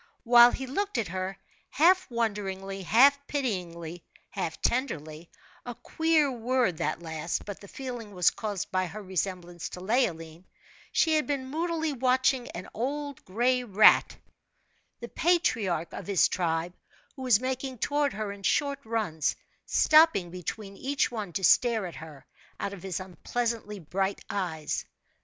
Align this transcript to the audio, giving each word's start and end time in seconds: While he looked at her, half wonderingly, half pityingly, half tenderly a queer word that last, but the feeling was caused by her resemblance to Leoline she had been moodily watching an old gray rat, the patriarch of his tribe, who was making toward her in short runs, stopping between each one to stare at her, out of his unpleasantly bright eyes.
While 0.23 0.49
he 0.49 0.65
looked 0.65 0.97
at 0.97 1.09
her, 1.09 1.37
half 1.69 2.09
wonderingly, 2.09 2.81
half 2.81 3.19
pityingly, 3.27 4.03
half 4.31 4.59
tenderly 4.59 5.29
a 5.63 5.75
queer 5.75 6.31
word 6.31 6.77
that 6.77 7.03
last, 7.03 7.45
but 7.45 7.61
the 7.61 7.67
feeling 7.67 8.11
was 8.15 8.31
caused 8.31 8.71
by 8.71 8.87
her 8.87 9.03
resemblance 9.03 9.69
to 9.69 9.79
Leoline 9.79 10.45
she 10.91 11.13
had 11.17 11.27
been 11.27 11.51
moodily 11.51 11.93
watching 11.93 12.49
an 12.49 12.67
old 12.73 13.23
gray 13.25 13.63
rat, 13.63 14.17
the 15.01 15.07
patriarch 15.07 15.93
of 15.93 16.07
his 16.07 16.27
tribe, 16.27 16.73
who 17.15 17.21
was 17.21 17.39
making 17.39 17.77
toward 17.77 18.13
her 18.13 18.31
in 18.31 18.41
short 18.41 18.79
runs, 18.83 19.35
stopping 19.67 20.31
between 20.31 20.75
each 20.77 21.11
one 21.11 21.31
to 21.33 21.43
stare 21.43 21.85
at 21.85 21.97
her, 21.97 22.25
out 22.59 22.73
of 22.73 22.81
his 22.81 22.99
unpleasantly 22.99 23.77
bright 23.77 24.25
eyes. 24.31 24.83